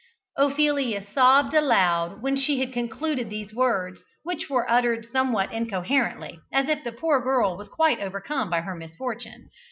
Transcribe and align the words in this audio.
Ophelia 0.35 1.05
sobbed 1.13 1.53
aloud 1.53 2.23
when 2.23 2.35
she 2.35 2.59
had 2.59 2.73
concluded 2.73 3.29
these 3.29 3.53
words, 3.53 4.03
which 4.23 4.49
were 4.49 4.67
uttered 4.67 5.05
somewhat 5.11 5.53
incoherently, 5.53 6.39
as 6.51 6.67
if 6.67 6.83
the 6.83 6.91
poor 6.91 7.21
girl 7.21 7.55
was 7.55 7.69
quite 7.69 7.99
overcome 7.99 8.49
by 8.49 8.61
her 8.61 8.73
misfortune. 8.73 9.51